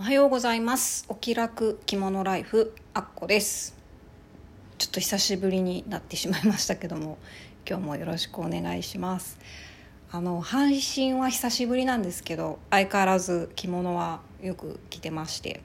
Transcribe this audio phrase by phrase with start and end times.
[0.00, 1.04] おはようございます。
[1.08, 3.74] お気楽着物ライフあっこです。
[4.78, 7.18] ちょっと久しぶりになってしまいましたけども
[7.68, 9.40] 今日もよろしくお願いします。
[10.12, 15.62] あの配信は久しぶりなんですけど相変わらず着物はよく着てまして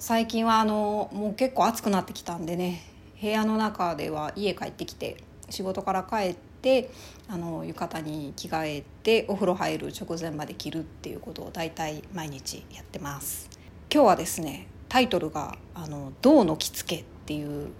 [0.00, 2.82] 最近はあのもう結構暑くなってきたんでね
[3.22, 5.16] 部屋の中では家帰ってきて
[5.48, 6.90] 仕事から帰って
[7.28, 13.55] あの浴衣に着替えてお風呂入る直前まで着るっていうことを大体毎日やってます。
[13.96, 17.70] 今日はですねタイトルが「あの銅の着付け」っていう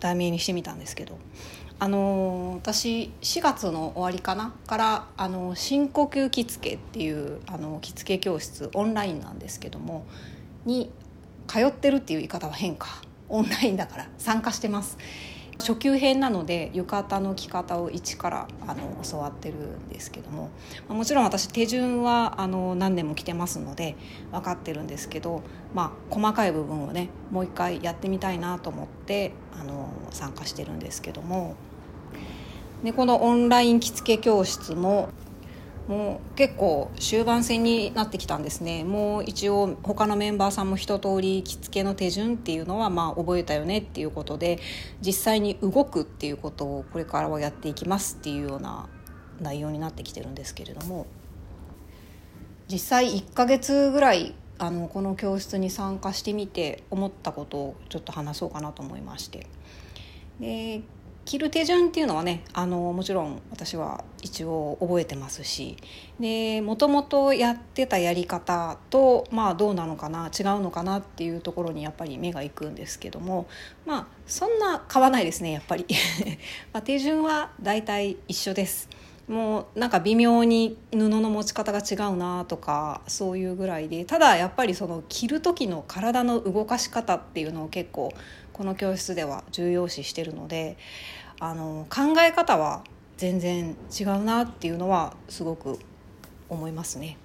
[0.00, 1.16] 題名にしてみたんですけど
[1.78, 4.52] あの私4月の終わりかな？
[4.66, 10.04] からあの深呼吸着付けっていうあの着付け教室オンラインなんですけども
[10.66, 10.90] に
[11.46, 12.88] 通ってるっていう言い方は変か。
[13.30, 14.98] オンラインだから参加してます。
[15.58, 20.50] 初級編なので浴衣の着方を一からあの教わってるんですけども
[20.88, 23.96] もちろん私手順はあの何年も着てますので
[24.32, 25.42] 分かってるんですけど、
[25.74, 31.56] まあ、細かい部分をねもう一回やってみたいなと思ってあの参加してるんですけども。
[32.84, 35.08] でこのオンライン着付け教室も
[35.88, 38.82] もう結構終盤戦になってきたんですね。
[38.82, 44.58] もう一応他のメンバーさんも一通り着付けの手順っていうのはまあ覚えたよねっていうことで
[45.00, 48.88] 実際に動くっていうことをこれからはやっていきますっていうような
[49.40, 51.06] 内容になってきてるんですけれども。
[52.68, 59.46] 実際1ヶ月ぐらいあのこの教室に参加してみて思ったことをちょっと話そうかなと思いまして。
[60.40, 60.82] で
[61.26, 65.76] 着る手順っていうのはねあのもちろん私は一応覚えてますし
[66.20, 73.48] でもともとやってたやり方とまあどうなのかな違うのかなっていうところにやっぱり目がいくんですけども
[73.84, 75.84] まあそんな変わないですねやっぱり。
[76.72, 78.88] ま手順は大体一緒です。
[79.28, 88.12] もうなんか微妙に布の持ち方が違うなとかそういうぐらいでただやっぱりその着る時の体の動かし方っていうのを結構
[88.56, 90.78] この教室では重要視してるので
[91.40, 92.84] あの考え方は
[93.18, 95.78] 全然違うなっていうのはすごく
[96.48, 97.18] 思いますね。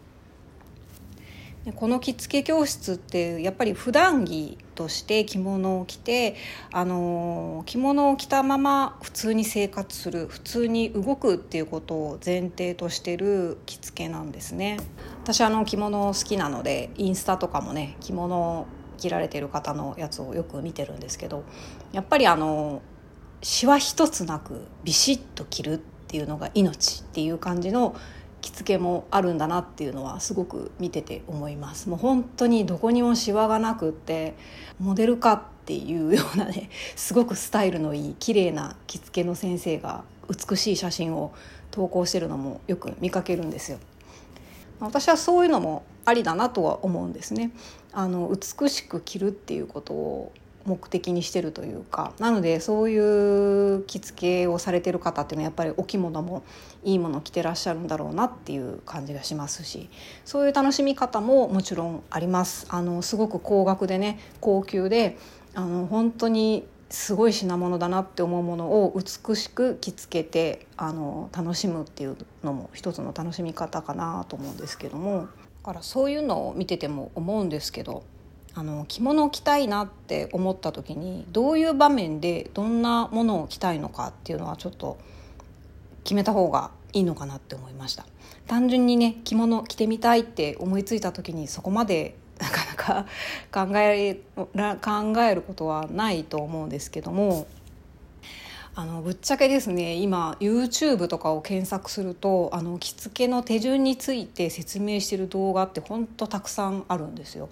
[1.63, 6.35] でこの着付け教室ってやっぱり普段着として着物を着て
[6.73, 14.79] あの着物を着たまま普通に生活する普通に動くっていうことを前提としてる着付けなんですね
[15.23, 18.65] 私あの着物好きなのでインスタとかもね着物
[19.01, 21.43] 着られてる方のやつをよく見てるんですけど
[21.91, 22.81] やっぱりあの
[23.41, 27.95] シワ一つなくビシッと着るっていうのが命っていう感じの
[28.41, 31.89] 着付けもあるんだなっていうのはすごく見てて思います。
[31.89, 34.35] もう本当にどこにもシワがなくって
[34.79, 41.33] モデルかっていうようなねすごくスタイルのいい綺麗な着付けの先生が美しい写真を
[41.69, 43.79] 投稿してるのもよく見かけるんですよ。
[44.79, 47.51] 私はそういうのもありだなとは思うんですね。
[47.93, 50.31] あの美しく着るっていうことを
[50.65, 56.43] 目的にしてるというかなのでそういう着付けをされてる方っていうのはやっぱりお着物も
[56.83, 59.89] いいもの着てらっしゃるんだろうなっていう感じがしますし
[60.25, 62.67] そういう楽しみ方ももちろんあります。
[62.69, 65.17] あのすごく高額でね高級で
[65.53, 75.27] あの本当にすごい品物だなって思うものを美しく着付けてあの楽しむっていうのも一つの楽しみ方かなと思うんですけども。
[75.63, 78.03] からそういうのを見てても思うんですけど
[78.53, 84.97] あの着物を着たいなって思った時にどういう場面でどんなものを着たいのかっていうのはちょっと
[86.03, 88.05] 決めた方がいいのかなって思いました。
[88.47, 97.47] 単純にね着物着てみたいって思いついた時にそこまでなかなか考え考えることはないと思うんですけども
[98.73, 107.49] あのぶっちゃけですね今 YouTube とかを検索するとあの着付けの手順について説明してる動画ってほんとたくさんあるんですよ。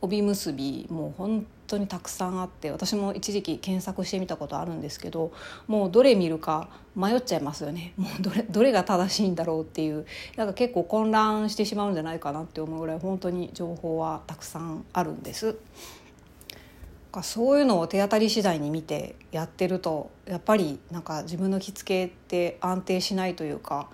[0.00, 5.30] 帯結びもう本当にたくさんあって私も一時期検索してみたことあるんですけど
[5.66, 10.06] もうどれ見るか迷っちゃいますよね もうどれどれが正しいんだろうっていう
[10.36, 15.56] なんか結構混乱してしまうんじゃないかなって思うぐらい本当に情報はたくさんあるんです。
[17.22, 23.88] そういうのを手当たり次第に見てやってるとやっぱりなんか自分の着付けって安定しないというか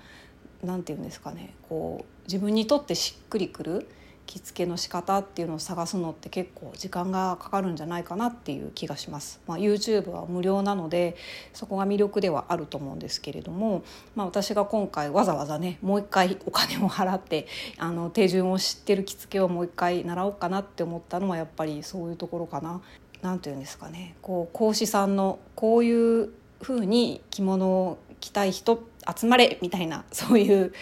[0.62, 3.88] 何て言うんですかねこう自分にとってしっくりくる
[4.26, 9.40] 着付けの仕方っていうのを探すのって結構時間がかかるんじゃないかなっていう気がします。
[9.46, 11.16] まあ、YouTube は無料なので
[11.54, 13.84] そこが魅力ではあると思うんですけれども、
[14.14, 17.46] まあ、私が今回わざわざねもう一回お金を払って
[17.78, 22.80] あの手順を知ってる着付けをもう一回習おうかなって思ったのはやっぱりそういうところかな。
[23.22, 26.30] なんていうんですかねこう講師さんのこういう
[26.62, 28.82] ふうに着物を着たい人
[29.16, 30.72] 集まれみたいな そういう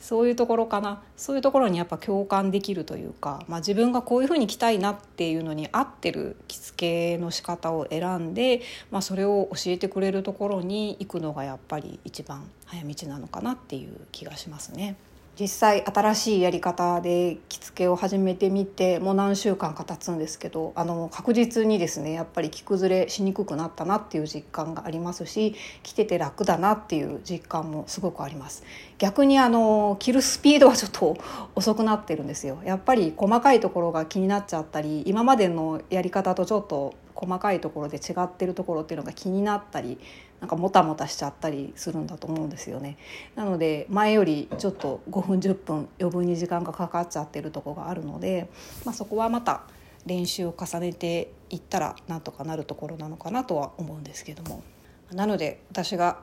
[0.00, 14.96] そういうところかなそういうところにやっぱ共感できるというか、まあ、自分がこういうふうに着たいなっていうのに合ってる着付けの仕方を選んで、まあ、それを教えてくれるところに行くのがやっぱり一番早道なのかなっていう気がしますね。
[15.40, 28.62] 実際新しいやり方で着付けを始めてみてもう何週間か経つんですけどあの確実にですねやっぱり着崩れしにくくなったなっていう実感がありますし着てて楽だなっていう実感もすごくあります。
[28.98, 31.16] 逆にあの着るスピードはちょっと
[31.54, 32.58] 遅くなってるんですよ。
[32.64, 40.00] やっぱり細かいところが気になっちゃったり今までのやり方とちょっと細かいところで違ってるところっていうのが気になったり
[40.40, 42.98] なんかもたもたしちゃったりするんだと思うんですよね。
[43.36, 48.50] なので前よりちょっと5分10分余分に時間がかかっちゃってるとこがあるので、
[48.84, 49.62] まあ、そこはまた
[50.04, 54.64] 練習を重ねていったらなんとかなるところなのかなとは思うんですけども。
[55.12, 56.20] なので私が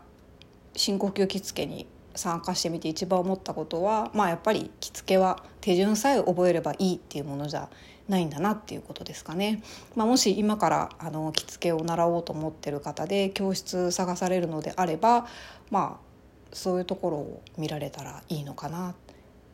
[0.76, 7.70] 深呼吸着付けに参加してみて一番思ったことは、まあ、やっぱり着付けは手順さえ覚えればいいっていうものじゃ
[8.08, 9.62] ないんだなっていうことですかね。
[9.96, 15.28] まあ、もし今からあの着付けを習おうと思ってる方で教室探されるのであれば、
[15.70, 16.10] まあ、
[16.52, 18.96] そういうところを見られたらいいのかな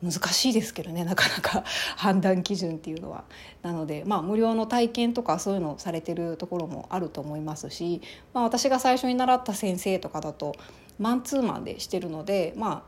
[0.04, 1.64] 難しいですけどねなかなか
[1.96, 3.24] 判断基準っていうのは。
[3.62, 8.02] なので、まあ、無料の体験とかそういうのをされてるところもあると思いますし、
[8.34, 10.56] まあ、私が最初に習った先生とかだと
[11.00, 12.84] マンツーマンでしてるので、まあ、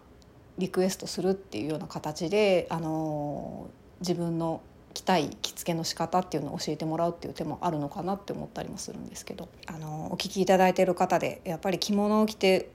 [0.58, 3.70] リクエストするっていうような形で、あの
[4.00, 4.62] 自分の
[4.98, 12.72] 着たい着付けの仕方っていうのを教えてもらうっていう手もあるのかなって思ったりもするんですけどあのお聞きいただいている方でやっぱり着物を着て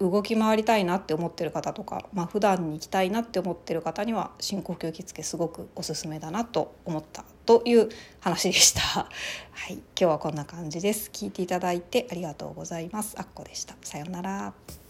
[0.00, 7.90] 動き回りたいなって思ってる方とか、まあ普段に着たいなって思ってる方には深呼吸着付けすごくおすすめだなと思ったという
[8.20, 8.80] 話でした。
[9.52, 11.10] はい、今日はこんな感じです。
[11.12, 13.16] 聞いていただいてありがとうございます。
[13.18, 13.76] あっこでした。
[13.82, 14.85] さようなら。